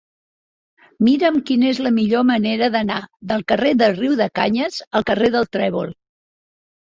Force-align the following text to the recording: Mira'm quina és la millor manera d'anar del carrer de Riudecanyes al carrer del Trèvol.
Mira'm 1.07 1.35
quina 1.49 1.67
és 1.71 1.81
la 1.87 1.91
millor 1.97 2.23
manera 2.29 2.69
d'anar 2.77 2.97
del 3.33 3.45
carrer 3.53 3.73
de 3.81 3.91
Riudecanyes 3.91 4.79
al 5.01 5.05
carrer 5.11 5.29
del 5.39 5.47
Trèvol. 5.57 5.93